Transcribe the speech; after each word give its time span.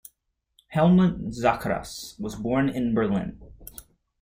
Helmut 0.69 1.31
Zacharias 1.31 2.15
was 2.17 2.35
born 2.35 2.69
in 2.69 2.95
Berlin. 2.95 3.39